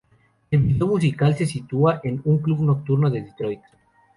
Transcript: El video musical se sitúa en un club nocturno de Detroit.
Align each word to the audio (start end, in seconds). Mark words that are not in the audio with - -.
El 0.49 0.61
video 0.63 0.87
musical 0.87 1.35
se 1.35 1.45
sitúa 1.45 1.99
en 2.03 2.23
un 2.25 2.39
club 2.39 2.61
nocturno 2.63 3.11
de 3.11 3.21
Detroit. 3.21 3.61